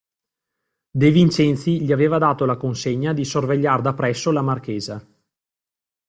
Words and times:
De 0.89 1.11
Vincenzi 1.11 1.81
gli 1.83 1.91
aveva 1.91 2.17
dato 2.17 2.45
la 2.45 2.57
consegna 2.57 3.13
di 3.13 3.23
sorvegliar 3.23 3.81
da 3.81 3.93
presso 3.93 4.31
la 4.31 4.41
marchesa. 4.41 5.07